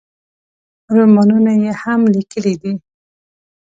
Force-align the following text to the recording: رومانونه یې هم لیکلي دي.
رومانونه 0.95 1.51
یې 1.63 1.71
هم 1.81 2.01
لیکلي 2.13 2.53
دي. 2.61 2.73